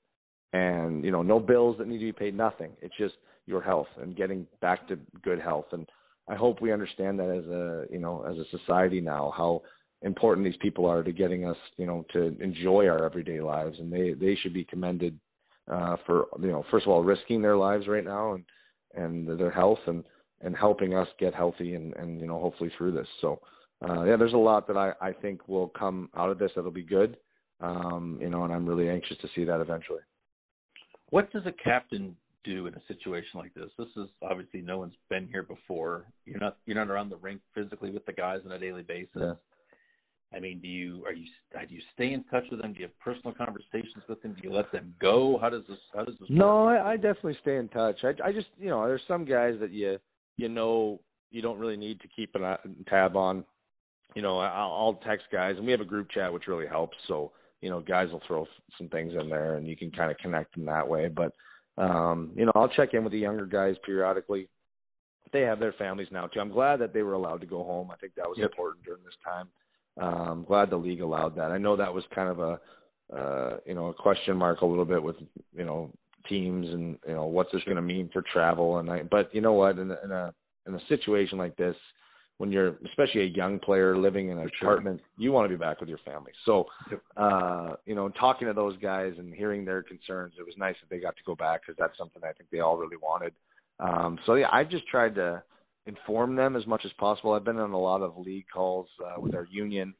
[0.55, 2.71] And you know, no bills that need to be paid, nothing.
[2.81, 3.15] It's just
[3.45, 5.65] your health and getting back to good health.
[5.71, 5.87] And
[6.29, 9.61] I hope we understand that as a you know as a society now how
[10.03, 13.91] important these people are to getting us you know to enjoy our everyday lives, and
[13.91, 15.19] they they should be commended
[15.69, 18.45] uh, for you know first of all risking their lives right now and
[18.93, 20.03] and their health and
[20.41, 23.07] and helping us get healthy and and you know hopefully through this.
[23.21, 23.39] So
[23.87, 26.71] uh, yeah, there's a lot that I I think will come out of this that'll
[26.71, 27.17] be good.
[27.59, 30.01] Um, you know, and I'm really anxious to see that eventually.
[31.11, 33.69] What does a captain do in a situation like this?
[33.77, 36.05] This is obviously no one's been here before.
[36.25, 39.09] You're not you're not around the rink physically with the guys on a daily basis.
[39.15, 39.33] Yeah.
[40.33, 41.25] I mean, do you are you
[41.67, 42.73] do you stay in touch with them?
[42.73, 44.33] Do you have personal conversations with them?
[44.33, 45.37] Do you let them go?
[45.41, 46.29] How does this how does this?
[46.29, 47.97] No, I, I definitely stay in touch.
[48.03, 49.97] I I just you know there's some guys that you
[50.37, 53.43] you know you don't really need to keep a tab on.
[54.15, 56.97] You know, I'll, I'll text guys, and we have a group chat which really helps.
[57.07, 60.17] So you know, guys will throw some things in there, and you can kind of
[60.17, 61.09] connect them that way.
[61.09, 61.33] But
[61.77, 64.47] um, you know, I'll check in with the younger guys periodically.
[65.33, 66.39] They have their families now too.
[66.39, 67.91] I'm glad that they were allowed to go home.
[67.91, 68.49] I think that was yep.
[68.51, 69.47] important during this time.
[69.99, 71.51] Um, glad the league allowed that.
[71.51, 72.59] I know that was kind of a
[73.15, 75.17] uh, you know a question mark a little bit with
[75.53, 75.91] you know
[76.29, 79.03] teams and you know what's this going to mean for travel and I.
[79.03, 80.33] But you know what, in a, in a
[80.67, 81.75] in a situation like this,
[82.37, 85.79] when you're especially a young player living in an apartment, you want to be back
[85.79, 86.31] with your family.
[86.45, 86.65] So,
[87.15, 90.89] uh, you know, talking to those guys and hearing their concerns, it was nice that
[90.89, 93.33] they got to go back because that's something I think they all really wanted.
[93.79, 95.43] Um, so yeah, I just tried to
[95.85, 97.33] inform them as much as possible.
[97.33, 99.93] I've been on a lot of league calls uh, with our union,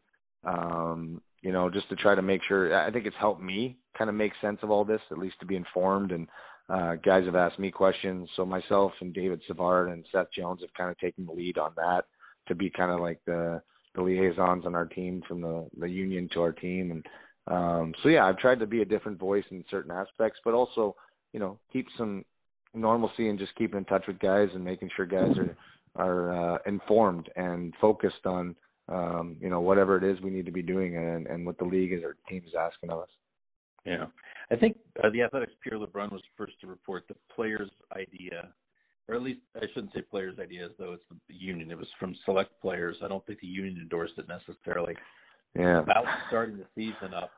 [0.43, 2.75] um, you know, just to try to make sure.
[2.75, 5.45] I think it's helped me kind of make sense of all this, at least to
[5.45, 6.11] be informed.
[6.11, 6.27] And
[6.69, 10.73] uh, guys have asked me questions, so myself and David Savard and Seth Jones have
[10.77, 12.03] kind of taken the lead on that
[12.47, 13.61] to be kind of like the
[13.95, 17.05] the liaisons on our team from the the union to our team and
[17.47, 20.95] um so yeah I've tried to be a different voice in certain aspects but also
[21.33, 22.23] you know keep some
[22.73, 25.55] normalcy and just keeping in touch with guys and making sure guys are
[25.95, 28.55] are uh, informed and focused on
[28.87, 31.65] um you know whatever it is we need to be doing and and what the
[31.65, 33.09] league is or team is asking of us
[33.85, 34.05] yeah
[34.49, 38.49] I think uh, the Athletics Pierre LeBrun was first to report the players idea
[39.11, 41.69] or at least I shouldn't say players' ideas, though it's the union.
[41.69, 42.95] It was from select players.
[43.03, 44.95] I don't think the union endorsed it necessarily.
[45.53, 45.81] Yeah.
[45.81, 47.31] About starting the season up.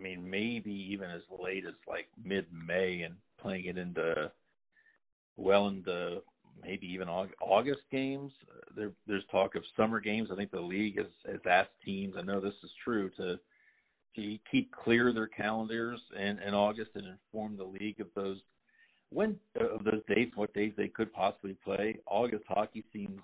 [0.00, 4.30] I mean, maybe even as late as like mid-May and playing it into
[5.36, 6.22] well into
[6.62, 8.32] maybe even August games.
[8.76, 10.28] There, there's talk of summer games.
[10.32, 12.14] I think the league has, has asked teams.
[12.18, 13.36] I know this is true to
[14.16, 18.38] to keep clear their calendars in, in August and inform the league of those
[19.10, 21.98] when of those dates, what days they could possibly play.
[22.06, 23.20] August hockey seems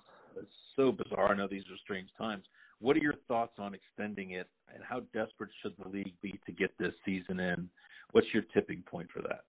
[0.75, 1.31] so bizarre.
[1.31, 2.43] I know these are strange times.
[2.79, 6.51] What are your thoughts on extending it, and how desperate should the league be to
[6.51, 7.69] get this season in?
[8.11, 9.41] What's your tipping point for that?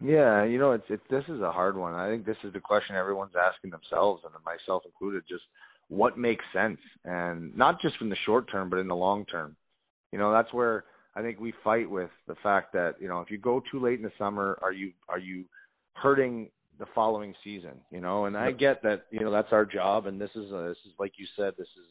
[0.00, 1.94] Yeah, you know, it's it's this is a hard one.
[1.94, 5.24] I think this is the question everyone's asking themselves, and myself included.
[5.28, 5.44] Just
[5.88, 9.56] what makes sense, and not just from the short term, but in the long term.
[10.12, 13.30] You know, that's where I think we fight with the fact that you know if
[13.30, 15.44] you go too late in the summer, are you are you
[15.94, 18.26] hurting the following season, you know.
[18.26, 20.92] And I get that, you know, that's our job, and this is a, this is
[20.98, 21.88] like you said, this is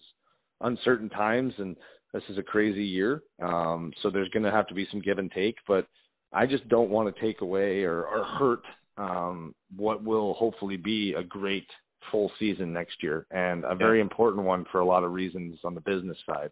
[0.62, 1.76] uncertain times, and
[2.14, 3.24] this is a crazy year.
[3.42, 5.88] Um, so there's going to have to be some give and take, but
[6.34, 8.64] I just don't want to take away or, or hurt
[8.98, 11.68] um, what will hopefully be a great
[12.12, 15.76] full season next year, and a very important one for a lot of reasons on
[15.76, 16.52] the business side.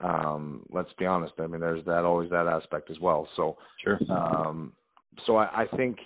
[0.00, 1.34] Um, let's be honest.
[1.38, 3.28] I mean, there's that always that aspect as well.
[3.36, 3.98] So, sure.
[4.10, 4.72] Um,
[5.26, 5.98] so I, I think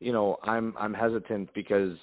[0.00, 1.96] you know, I'm I'm hesitant because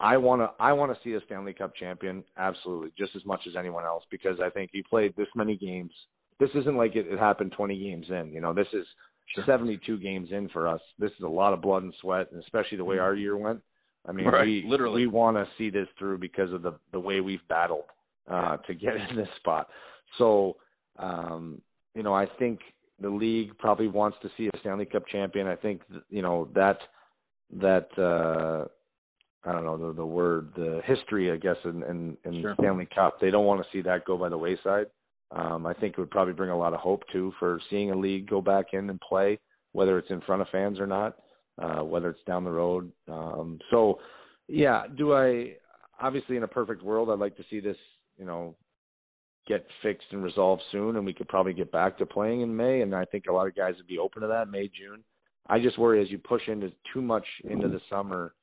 [0.00, 3.40] I want to I want to see a Stanley Cup champion absolutely just as much
[3.48, 5.92] as anyone else because I think he played this many games.
[6.40, 8.32] This isn't like it, it happened 20 games in.
[8.32, 8.84] You know, this is
[9.34, 9.44] sure.
[9.46, 10.80] 72 games in for us.
[10.98, 13.04] This is a lot of blood and sweat, and especially the way mm-hmm.
[13.04, 13.60] our year went.
[14.06, 17.00] I mean, right, we literally we want to see this through because of the the
[17.00, 17.84] way we've battled
[18.30, 19.68] uh, to get in this spot.
[20.18, 20.56] So,
[20.98, 21.60] um,
[21.94, 22.60] you know, I think
[23.00, 25.46] the league probably wants to see a Stanley Cup champion.
[25.46, 26.78] I think you know that
[27.52, 28.68] that uh
[29.48, 32.54] I don't know the the word the history I guess in in, in Sure.
[32.58, 33.20] Stanley Cup.
[33.20, 34.86] They don't want to see that go by the wayside.
[35.30, 37.96] Um, I think it would probably bring a lot of hope too for seeing a
[37.96, 39.38] league go back in and play,
[39.72, 41.16] whether it's in front of fans or not,
[41.60, 42.90] uh, whether it's down the road.
[43.08, 43.98] Um, so,
[44.48, 45.56] yeah, do I?
[46.00, 47.76] Obviously, in a perfect world, I'd like to see this,
[48.16, 48.54] you know,
[49.46, 52.80] get fixed and resolved soon, and we could probably get back to playing in May.
[52.80, 55.02] And I think a lot of guys would be open to that May, June.
[55.48, 58.34] I just worry as you push into too much into the summer.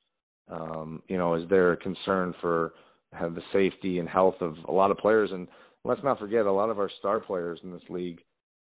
[0.48, 2.72] Um, you know, is there a concern for
[3.12, 5.30] have the safety and health of a lot of players?
[5.32, 5.48] And
[5.84, 8.20] let's not forget, a lot of our star players in this league,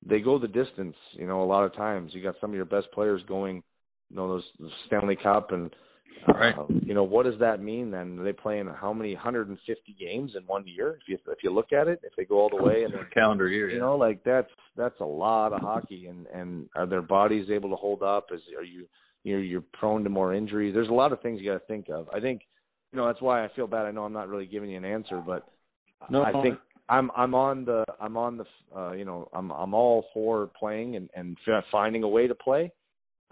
[0.05, 0.97] they go the distance.
[1.13, 3.63] You know, a lot of times you got some of your best players going,
[4.11, 5.75] you know, those Stanley Cup and
[6.29, 6.57] Right.
[6.57, 8.19] um, you know, what does that mean then?
[8.19, 10.99] Are they playing how many 150 games in one year?
[11.01, 13.05] If you if you look at it, if they go all the way in A
[13.13, 13.69] calendar year.
[13.69, 13.83] you yeah.
[13.83, 17.77] know, like that's that's a lot of hockey, and and are their bodies able to
[17.77, 18.27] hold up?
[18.33, 18.87] Is are you
[19.25, 20.75] you're you're prone to more injuries?
[20.75, 22.09] There's a lot of things you got to think of.
[22.15, 22.43] I think,
[22.93, 23.87] you know, that's why I feel bad.
[23.87, 25.47] I know I'm not really giving you an answer, but
[26.11, 28.45] No, I think I'm I'm on the I'm on the
[28.77, 31.37] uh, you know I'm I'm all for playing and and
[31.71, 32.73] finding a way to play.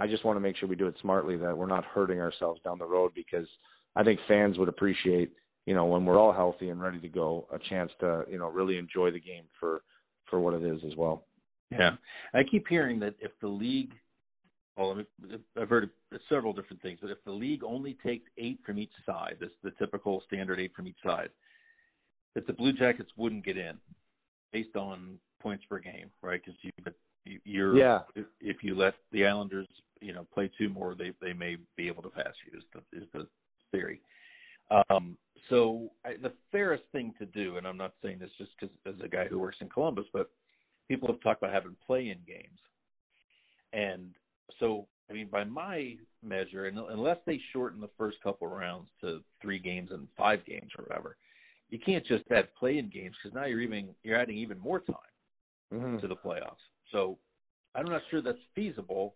[0.00, 2.60] I just want to make sure we do it smartly that we're not hurting ourselves
[2.64, 3.46] down the road because
[3.94, 5.32] I think fans would appreciate
[5.66, 8.48] you know when we're all healthy and ready to go a chance to you know
[8.48, 9.82] really enjoy the game for
[10.28, 11.24] for what it is as well.
[11.70, 11.90] Yeah,
[12.34, 13.92] I keep hearing that if the league,
[14.76, 15.00] well,
[15.56, 15.90] I've heard
[16.28, 19.70] several different things, but if the league only takes eight from each side, this the
[19.72, 21.28] typical standard eight from each side,
[22.34, 23.74] that the Blue Jackets wouldn't get in
[24.52, 26.40] based on points per game, right?
[26.44, 28.00] Because you, you're Yeah.
[28.40, 29.68] if you let the Islanders,
[30.00, 32.58] you know, play two more, they they may be able to pass you.
[32.58, 33.26] Is the is the
[33.70, 34.00] theory.
[34.90, 35.16] Um,
[35.48, 38.94] so I, the fairest thing to do, and I'm not saying this just because as
[39.04, 40.30] a guy who works in Columbus, but
[40.88, 42.58] people have talked about having play-in games,
[43.72, 44.10] and
[44.58, 49.20] so I mean, by my measure, and unless they shorten the first couple rounds to
[49.42, 51.16] three games and five games or whatever,
[51.68, 54.96] you can't just add play-in games because now you're even you're adding even more time
[55.72, 55.98] Mm-hmm.
[55.98, 56.62] to the playoffs.
[56.90, 57.16] So
[57.74, 59.14] I'm not sure that's feasible.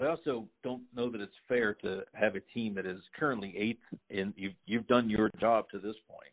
[0.00, 4.00] I also don't know that it's fair to have a team that is currently eighth
[4.10, 6.32] and you've you've done your job to this point,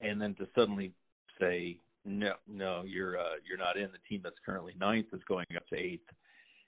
[0.00, 0.92] and then to suddenly
[1.40, 3.88] say no, no, you're uh, you're not in.
[3.90, 6.08] The team that's currently ninth is going up to eighth,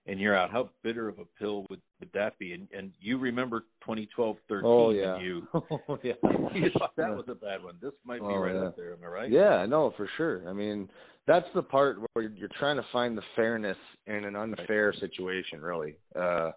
[0.08, 0.50] and you're out.
[0.50, 2.52] How bitter of a pill would would that be?
[2.54, 5.18] And and you remember 2012, 13 Oh yeah.
[5.20, 6.14] you oh yeah.
[6.54, 7.74] you thought that was a bad one.
[7.80, 8.62] This might be Oh, right yeah.
[8.68, 8.92] up there.
[8.92, 9.30] Am I right?
[9.30, 10.48] Yeah, no, for sure.
[10.48, 10.88] I mean,
[11.26, 15.96] that's the part where you're trying to find the fairness in an unfair situation, really.
[16.18, 16.50] Uh,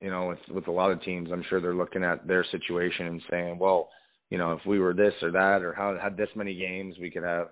[0.00, 3.06] you know, with with a lot of teams, I'm sure they're looking at their situation
[3.06, 3.88] and saying, well,
[4.30, 7.10] you know, if we were this or that, or how had this many games, we
[7.10, 7.48] could have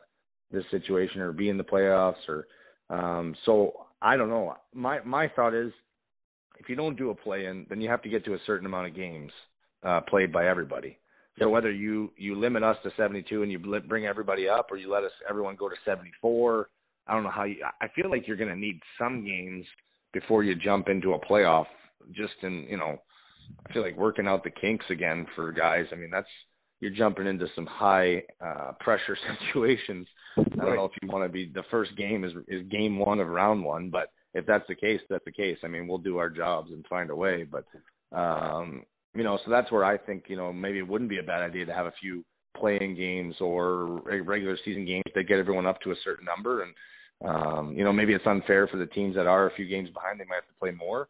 [0.50, 2.46] this situation or be in the playoffs, or
[2.94, 3.34] um.
[3.46, 4.54] So I don't know.
[4.74, 5.72] My my thought is,
[6.58, 8.66] if you don't do a play in, then you have to get to a certain
[8.66, 9.30] amount of games
[9.82, 10.98] uh, played by everybody.
[11.38, 14.90] So whether you you limit us to 72 and you bring everybody up, or you
[14.92, 16.68] let us everyone go to 74,
[17.06, 17.56] I don't know how you.
[17.80, 19.64] I feel like you're going to need some games
[20.12, 21.66] before you jump into a playoff.
[22.12, 22.98] Just in you know,
[23.66, 25.86] I feel like working out the kinks again for guys.
[25.92, 26.28] I mean that's
[26.80, 29.16] you're jumping into some high uh pressure
[29.52, 30.06] situations.
[30.36, 33.20] I don't know if you want to be the first game is is game one
[33.20, 35.58] of round one, but if that's the case, that's the case.
[35.64, 37.64] I mean, we'll do our jobs and find a way, but
[38.16, 41.22] um you know, so that's where I think, you know, maybe it wouldn't be a
[41.24, 42.24] bad idea to have a few
[42.56, 46.74] playing games or regular season games that get everyone up to a certain number and
[47.28, 50.18] um you know, maybe it's unfair for the teams that are a few games behind,
[50.18, 51.08] they might have to play more.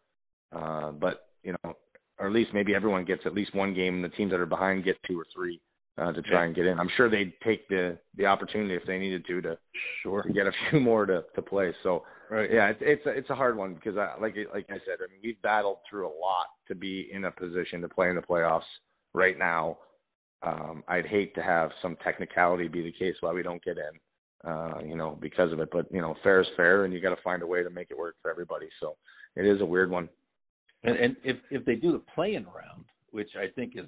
[0.53, 1.75] Uh but, you know,
[2.19, 4.47] or at least maybe everyone gets at least one game and the teams that are
[4.47, 5.61] behind get two or three
[6.01, 6.47] uh to try Yeah.
[6.47, 6.79] and get in.
[6.81, 9.59] I'm sure they'd take the the opportunity if they needed to to
[10.03, 10.23] Sure.
[10.23, 11.75] to get a few more to to play.
[11.83, 12.51] So Right.
[12.51, 15.11] yeah, it's it's a, it's a hard one because I, like like I said, I
[15.11, 18.23] mean we've battled through a lot to be in a position to play in the
[18.23, 18.71] playoffs
[19.15, 19.79] right now.
[20.43, 24.51] Um, I'd hate to have some technicality be the case why we don't get in,
[24.51, 25.69] uh, you know, because of it.
[25.71, 27.91] But you know, fair is fair, and you got to find a way to make
[27.91, 28.69] it work for everybody.
[28.81, 28.97] So
[29.37, 30.09] it is a weird one.
[30.83, 33.87] And, and if if they do the play-in round, which I think is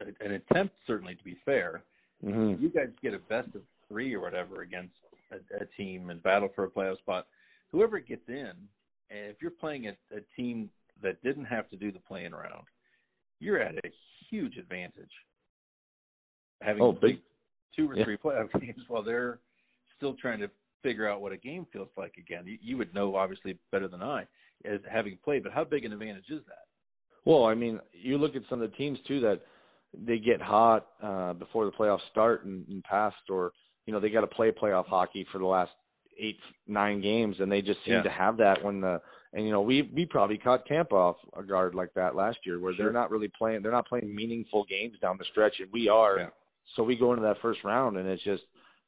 [0.00, 1.82] an attempt certainly to be fair,
[2.24, 2.60] Mm-hmm.
[2.60, 4.92] you guys get a best of three or whatever against
[5.30, 7.28] a, a team and battle for a playoff spot.
[7.70, 8.50] Whoever gets in,
[9.10, 10.68] and if you're playing a, a team
[11.00, 12.64] that didn't have to do the play-in round,
[13.38, 13.90] you're at a
[14.28, 15.12] huge advantage.
[16.60, 17.20] Having Oh, big-
[17.76, 18.02] two or yeah.
[18.04, 19.38] three playoff games while they're
[19.96, 20.50] still trying to
[20.82, 22.42] figure out what a game feels like again.
[22.46, 24.26] You, you would know obviously better than I
[24.64, 26.66] as having played, but how big an advantage is that?
[27.24, 29.40] Well, I mean, you look at some of the teams too that
[30.06, 33.52] they get hot uh before the playoffs start and, and past, or
[33.86, 35.70] you know they got to play playoff hockey for the last
[36.20, 38.02] eight nine games, and they just seem Yeah.
[38.02, 39.00] to have that when the
[39.32, 42.58] and you know we we probably caught Tampa off a guard like that last year,
[42.60, 42.86] where Sure.
[42.86, 46.18] they're not really playing they're not playing meaningful games down the stretch, and we are.
[46.18, 46.28] Yeah.
[46.76, 48.42] So we go into that first round, and it's just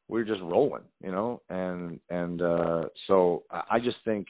[0.08, 4.26] we're just rolling, you know, and and uh so I I just think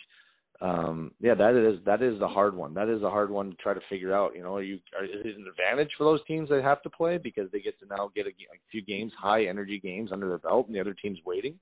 [0.63, 2.75] um yeah that is that is the hard one.
[2.75, 5.05] That is a hard one to try to figure out you know are you are,
[5.05, 7.87] is it an advantage for those teams that have to play because they get to
[7.87, 10.95] now get a, a few games high energy games under their belt and the other
[10.95, 11.55] team's waiting?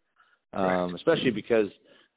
[0.53, 0.95] Um Right.
[0.97, 1.69] especially because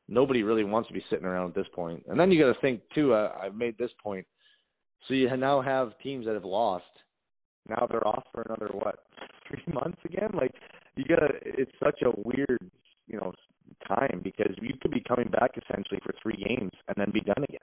[0.08, 2.04] nobody really wants to be sitting around at this point.
[2.08, 4.26] and then you got to think too uh, i've made this point.
[5.08, 6.86] So you now have teams that have lost.
[7.68, 9.00] Now they're off for another what
[9.48, 10.32] three months again?
[10.34, 10.52] Like
[10.96, 12.72] you gotta it's such a weird
[13.08, 13.32] you know
[13.88, 17.44] time because you could be coming back essentially for three games and then be done
[17.44, 17.60] again.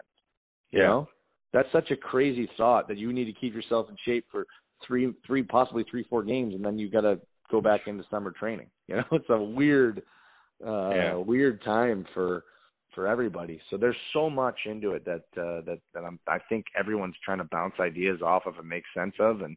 [0.72, 0.86] You Yeah.
[0.88, 1.08] know?
[1.52, 4.46] That's such a crazy thought that you need to keep yourself in shape for
[4.86, 8.68] three three possibly three, four games and then you've gotta go back into summer training.
[8.88, 10.02] You know, it's a weird
[10.64, 11.14] uh Yeah.
[11.16, 12.44] weird time for
[12.94, 13.60] for everybody.
[13.70, 17.38] So there's so much into it that uh that, that I'm I think everyone's trying
[17.38, 19.56] to bounce ideas off of and make sense of and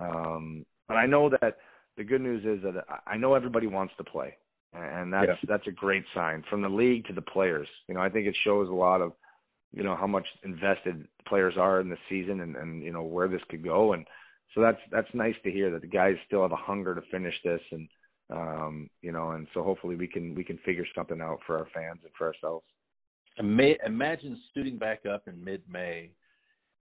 [0.00, 1.58] um but I know that
[1.96, 4.36] the good news is that I know everybody wants to play
[4.72, 5.36] and that's Yeah.
[5.48, 7.68] that's a great sign from the league to the players.
[7.88, 9.12] You know, I think it shows a lot of
[9.72, 13.28] you know how much invested players are in the season and and you know where
[13.28, 14.06] this could go and
[14.54, 17.34] so that's that's nice to hear that the guys still have a hunger to finish
[17.44, 17.88] this and
[18.30, 21.66] um you know and so hopefully we can we can figure something out for our
[21.74, 22.66] fans and for ourselves.
[23.38, 26.10] Imagine suiting back up in mid-May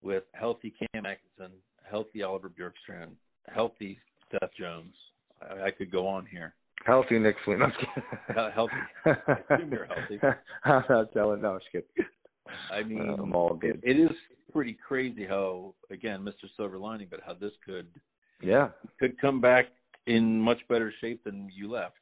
[0.03, 1.57] with healthy Cam Atkinson,
[1.91, 3.11] healthy Oliver Bjorkstrand,
[3.53, 3.99] healthy
[4.31, 4.95] Seth Jones.
[5.43, 6.55] I, I could go on here.
[6.87, 7.66] Healthy Nick Foligno.
[8.35, 8.46] No, I'm.
[8.46, 8.77] Uh, healthy.
[9.05, 10.20] I assume you're healthy.
[10.64, 11.42] I'm not telling.
[11.42, 11.88] No, I'm just kidding.
[12.72, 13.81] I mean, I'm all good.
[13.83, 14.16] it, it is
[14.53, 16.49] pretty crazy how, again, Mr.
[16.57, 17.87] Silver Lining, but how this could
[18.40, 18.68] Yeah.
[19.01, 19.66] could come back
[20.07, 21.96] in much better shape than you left.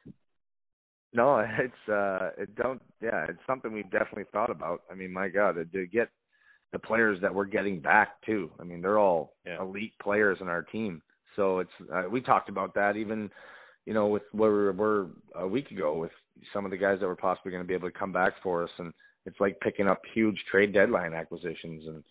[1.13, 4.83] No, it's uh it don't yeah, it's something we've definitely thought about.
[4.91, 6.09] I mean, my God, to get
[6.73, 8.51] the players that we're getting back too.
[8.61, 9.63] I mean, they're all Yeah.
[9.63, 11.01] elite players in our team.
[11.37, 13.31] So it's uh, we talked about that even
[13.87, 16.13] you know with where we were a week ago with
[16.53, 18.65] some of the guys that were possibly going to be able to come back for
[18.65, 18.71] us.
[18.79, 18.93] And
[19.27, 22.05] it's like picking up huge trade deadline acquisitions and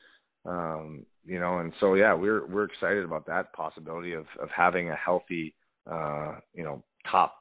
[0.46, 4.90] um you know and so yeah we're we're excited about that possibility of of having
[4.90, 5.56] a healthy
[5.90, 7.36] uh you know top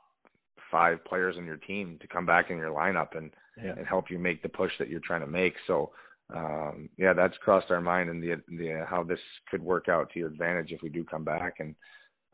[0.70, 3.74] five players in your team to come back in your lineup and Yeah.
[3.76, 5.54] and help you make the push that you're trying to make.
[5.66, 5.90] So
[6.34, 9.18] um yeah that's crossed our mind and the the how this
[9.50, 11.54] could work out to your advantage if we do come back.
[11.58, 11.74] And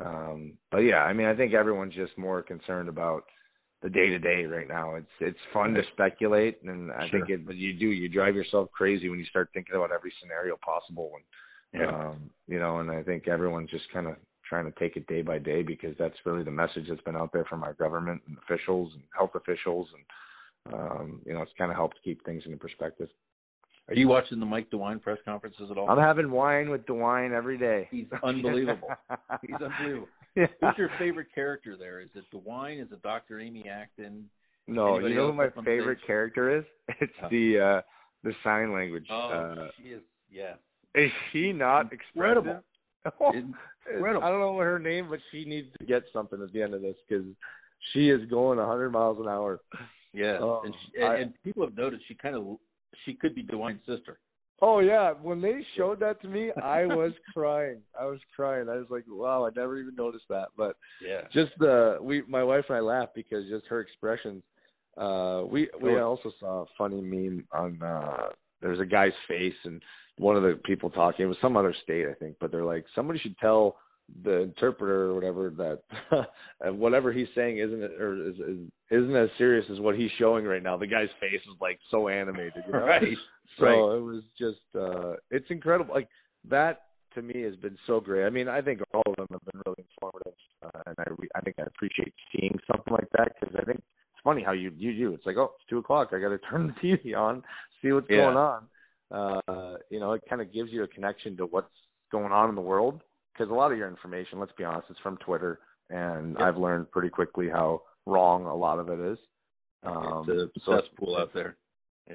[0.04, 3.24] um but yeah i mean i think everyone's just more concerned about
[3.82, 7.20] the day to day right now it's it's fun to speculate and i Sure.
[7.20, 10.12] think it but you do you drive yourself crazy when you start thinking about every
[10.20, 12.10] scenario possible and Yeah.
[12.10, 14.16] um you know and i think everyone's just kind of
[14.48, 17.32] trying to take it day by day because that's really the message that's been out
[17.32, 21.70] there from our government and officials and health officials and um you know it's kind
[21.70, 23.08] of helped keep things into perspective
[23.88, 25.88] Are you watching the Mike DeWine press conferences at all?
[25.90, 28.88] i'm having wine with DeWine every day He's unbelievable.
[29.42, 30.08] He's unbelievable.
[30.36, 30.46] yeah.
[30.60, 32.00] Who's your favorite character there?
[32.00, 32.82] Is it DeWine?
[32.82, 33.40] Is it Dr.
[33.40, 34.28] Amy Acton?
[34.66, 36.06] no anybody you know who my favorite stage?
[36.06, 36.64] character is
[37.00, 37.80] it's the uh
[38.24, 40.02] the sign language Oh, uh she is.
[40.30, 40.54] Yeah.
[40.94, 42.60] is she not Incredible.
[43.04, 43.34] expressive
[43.94, 44.22] Incredible.
[44.22, 46.82] I don't know her name, but she needs to get something at the end of
[46.82, 47.24] this because
[47.94, 49.60] she is going 100 miles an hour.
[50.12, 50.36] Yeah.
[50.42, 52.58] Oh, and, she, and, I- and people have noticed she kind of
[53.04, 54.18] she could be DeWine's sister.
[54.60, 57.80] Oh yeah, when they showed that to me, I was crying.
[57.98, 58.68] I was crying.
[58.68, 60.48] I was like, wow, I never even noticed that.
[60.56, 61.22] But Yeah.
[61.32, 64.42] just the we, my wife and I laughed because just her expressions.
[64.96, 67.80] Uh, we we also saw a funny meme on.
[67.82, 69.80] uh There's a guy's face and
[70.18, 71.24] one of the people talking.
[71.24, 73.76] It was some other state, I think, but they're like, somebody should tell
[74.24, 76.28] the interpreter or whatever that
[76.74, 78.58] whatever he's saying isn't it or is, is
[78.90, 80.76] isn't as serious as what he's showing right now.
[80.78, 82.80] The guy's face is like so animated, you know?
[82.86, 83.02] Right.
[83.58, 83.96] So Right.
[83.96, 85.92] it was just uh it's incredible.
[85.94, 86.08] Like
[86.48, 86.82] that
[87.14, 88.26] to me has been so great.
[88.26, 91.28] I mean, I think all of them have been really informative, uh, and I re-
[91.34, 94.70] I think I appreciate seeing something like that because I think it's funny how you
[94.76, 95.14] you do.
[95.14, 96.10] It's like oh, it's two o'clock.
[96.12, 97.42] I got to turn the TV on,
[97.82, 98.18] see what's Yeah.
[98.18, 98.62] going on.
[99.10, 101.72] Uh, you know, it kind of gives you a connection to what's
[102.12, 103.00] going on in the world
[103.38, 106.48] because a lot of your information, let's be honest, is from Twitter, and Yep.
[106.48, 109.18] I've learned pretty quickly how wrong a lot of it is.
[109.84, 111.56] Um, it's a so cesspool out there.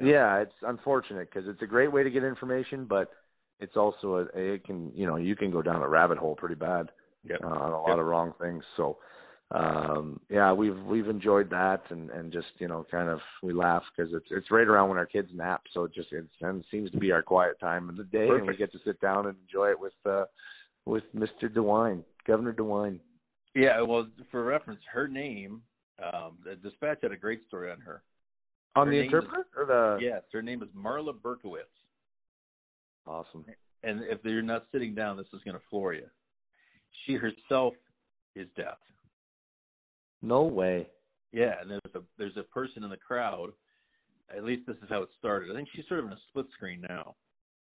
[0.04, 3.12] yeah, it's unfortunate because it's a great way to get information, but
[3.60, 6.56] it's also a, it can you know you can go down a rabbit hole pretty
[6.56, 6.90] bad
[7.24, 7.40] Yep.
[7.44, 8.00] uh, on a lot Yep.
[8.00, 8.64] of wrong things.
[8.76, 8.98] So
[9.52, 13.84] um yeah, we've we've enjoyed that and and just you know kind of we laugh
[13.96, 16.26] because it's it's right around when our kids nap, so it just it
[16.72, 19.28] seems to be our quiet time of the day, and we get to sit down
[19.28, 20.26] and enjoy it with uh
[20.86, 21.44] with Mr.
[21.50, 23.00] DeWine, Governor DeWine.
[23.56, 25.62] Yeah, well, for reference, her name,
[26.04, 28.04] um, the Dispatch had a great story on her.
[28.76, 30.04] On Her the name is- interpreter or the?
[30.04, 31.66] Yes, her name is Marla Berkowitz.
[33.06, 33.46] Awesome.
[33.84, 36.10] And if you're not sitting down, this is going to floor you.
[37.06, 37.74] She herself
[38.36, 38.78] is deaf.
[40.22, 40.88] No way.
[41.32, 43.52] Yeah, and there's a there's a person in the crowd.
[44.36, 45.52] At least this is how it started.
[45.52, 47.16] I think she's sort of in a split screen now.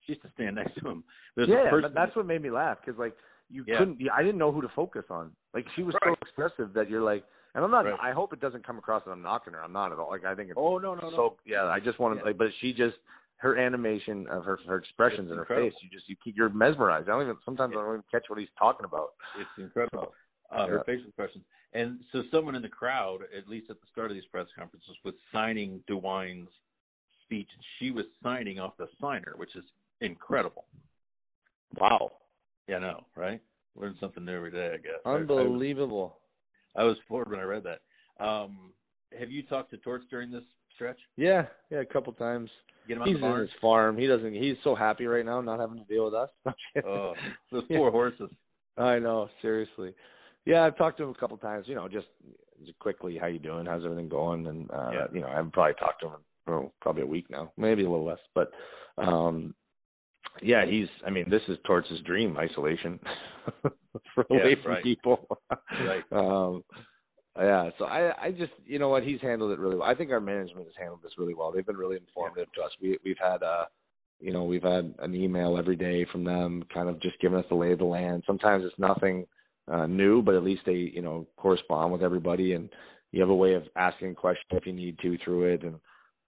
[0.09, 1.05] She used to stand next to him.
[1.37, 3.15] There's yeah, person but that's what made me laugh because like
[3.51, 3.79] you Yeah.
[3.79, 3.99] couldn't.
[4.13, 5.31] I didn't know who to focus on.
[5.55, 7.85] Like she was so expressive that you're like, and I'm not.
[7.85, 7.99] Right.
[8.03, 9.63] I hope it doesn't come across that I'm knocking her.
[9.63, 10.11] I'm not at all.
[10.11, 11.17] Like I think it's Oh no no no.
[11.17, 11.37] so.
[11.45, 12.21] Yeah, I just want to.
[12.21, 12.27] Yeah.
[12.29, 12.97] Like, but she just
[13.37, 15.73] her animation of her her expressions It's in her face.
[15.83, 17.09] You just you keep you're mesmerized.
[17.09, 19.11] I don't even sometimes I don't even catch what he's talking about.
[19.39, 20.15] It's incredible.
[20.51, 21.45] Uh, Her facial expressions.
[21.75, 24.97] And so someone in the crowd, at least at the start of these press conferences,
[25.05, 26.49] was signing DeWine's
[27.23, 27.49] speech.
[27.55, 29.65] and She was signing off the signer, which is
[30.01, 30.65] incredible.
[31.79, 32.13] Wow,
[32.67, 33.41] Yeah, I know, right?
[33.77, 35.01] Learn something new every day, I guess.
[35.05, 36.21] I- I was- unbelievable.
[36.75, 37.81] I was floored when I read that.
[38.23, 38.73] Um,
[39.19, 40.45] have you talked to Torts during this
[40.75, 40.99] stretch?
[41.17, 42.51] Yeah, yeah, a couple times.
[42.87, 43.97] Get him out He's in his farm.
[43.99, 44.33] He doesn't.
[44.35, 46.31] He's so happy right now, not having to deal with us.
[46.85, 47.15] Oh,
[47.51, 47.79] those Yeah.
[47.79, 48.31] poor horses.
[48.77, 49.95] I know, seriously.
[50.45, 51.69] Yeah, I've talked to him a couple times.
[51.69, 52.09] You know, just,
[52.65, 53.67] just quickly, how you doing?
[53.67, 54.47] How's everything going?
[54.47, 55.07] And uh, Yeah.
[55.13, 58.07] you know, I've probably talked to him for probably a week now, maybe a little
[58.07, 58.21] less.
[58.35, 58.51] But
[58.97, 59.55] um
[60.43, 60.89] yeah, he's.
[61.07, 62.99] I mean, this is Torts' his dream isolation,
[64.15, 64.83] for Yeah, away from right.
[64.83, 65.27] people.
[65.87, 66.05] Right.
[66.13, 66.65] Um,
[67.37, 67.71] yeah.
[67.79, 69.89] So I, I just, you know what, he's handled it really well.
[69.89, 71.53] I think our management has handled this really well.
[71.53, 72.71] They've been really informative to us.
[72.83, 73.67] We, we've had, uh,
[74.19, 77.45] you know, we've had an email every day from them, kind of just giving us
[77.49, 78.25] the lay of the land.
[78.27, 79.25] Sometimes it's nothing
[79.71, 82.69] uh, new, but at least they, you know, correspond with everybody, and
[83.13, 85.77] you have a way of asking questions if you need to through it, and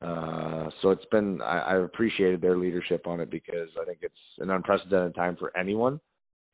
[0.02, 1.42] uh, so it's been.
[1.42, 5.56] I, I've appreciated their leadership on it because I think it's an unprecedented time for
[5.56, 6.00] anyone,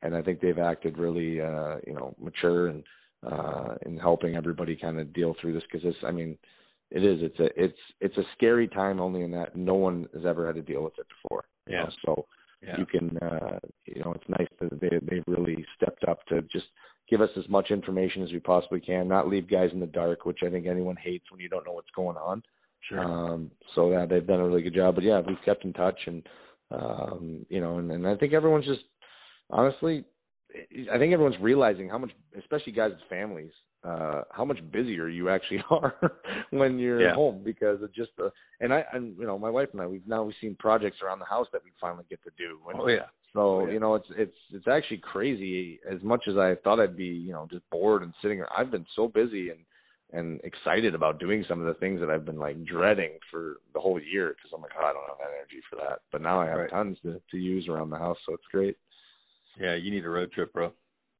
[0.01, 2.83] and I think they've acted really, uh, you know, mature and
[3.25, 6.37] uh, in helping everybody kind of deal through this because this, I mean,
[6.91, 7.19] it is.
[7.21, 10.55] It's a it's it's a scary time only in that no one has ever had
[10.55, 11.45] to deal with it before.
[11.67, 11.83] Yeah.
[11.83, 12.25] know, So
[12.61, 12.77] Yeah.
[12.79, 16.65] you can uh you know it's nice that they they've really stepped up to just
[17.09, 20.25] give us as much information as we possibly can not leave guys in the dark
[20.25, 22.41] which i think anyone hates when you don't know what's going on
[22.81, 22.99] Sure.
[22.99, 25.99] um so yeah they've done a really good job but yeah we've kept in touch
[26.07, 26.25] and
[26.71, 28.81] um you know and, and i think everyone's just
[29.49, 30.03] honestly
[30.93, 33.51] i think everyone's realizing how much especially guys with families
[33.83, 35.93] uh how much busier you actually are
[36.51, 37.13] when you're Yeah.
[37.15, 40.07] home because of just the and i and you know my wife and i we've
[40.07, 42.87] now we've seen projects around the house that we finally get to do and oh
[42.87, 43.05] yeah.
[43.33, 43.73] so Oh, yeah.
[43.73, 45.79] you know, it's it's it's actually crazy.
[45.87, 48.85] As much as I thought I'd be, you know, just bored and sitting, I've been
[48.95, 49.59] so busy and
[50.13, 53.79] and excited about doing some of the things that I've been like dreading for the
[53.79, 55.99] whole year because I'm like, oh, I don't have that energy for that.
[56.11, 56.69] But now I have Right.
[56.69, 58.77] tons to to use around the house, so it's great.
[59.59, 60.71] Yeah, you need a road trip, bro.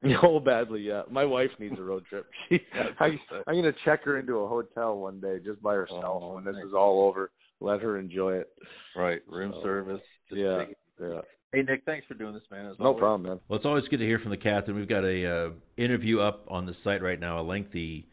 [0.22, 1.02] Oh, badly, yeah.
[1.10, 2.26] My wife needs a road trip.
[2.52, 2.56] I,
[3.04, 3.42] I think so.
[3.46, 6.54] I'm gonna check her into a hotel one day just by herself Oh, when this
[6.54, 6.64] nice.
[6.66, 7.30] is all over.
[7.60, 8.48] Let her enjoy it.
[8.96, 9.20] Right.
[9.28, 10.00] Room So, service.
[10.28, 11.20] Just yeah, take it- yeah.
[11.52, 12.66] Hey Nick, thanks for doing this, man.
[12.66, 13.00] As No always.
[13.00, 13.40] problem, man.
[13.48, 14.74] Well, it's always good to hear from the captain.
[14.76, 18.06] We've got a uh, interview up on the site right now, a lengthy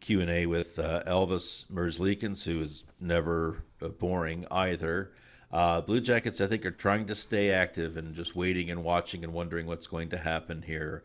[0.00, 5.12] Q and A with uh, Elvis Merzlikins, who is never uh, boring either.
[5.52, 9.24] Uh, Blue Jackets, I think, are trying to stay active and just waiting and watching
[9.24, 11.04] and wondering what's going to happen here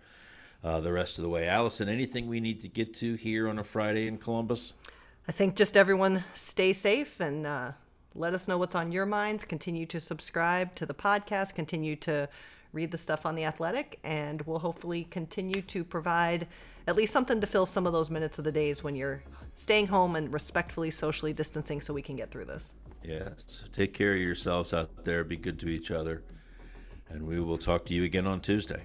[0.63, 1.47] uh, the rest of the way.
[1.47, 4.73] Allison, anything we need to get to here on a Friday in Columbus?
[5.27, 7.71] I think just everyone stay safe and uh,
[8.15, 9.45] let us know what's on your minds.
[9.45, 11.55] Continue to subscribe to the podcast.
[11.55, 12.27] Continue to
[12.73, 16.47] read the stuff on the Athletic, and we'll hopefully continue to provide
[16.88, 19.23] at least something to fill some of those minutes of the days when you're
[19.55, 22.73] staying home and respectfully socially distancing, so we can get through this.
[23.03, 23.63] Yes.
[23.73, 25.23] Take care of yourselves out there.
[25.23, 26.23] Be good to each other.
[27.09, 28.84] And we will talk to you again on Tuesday.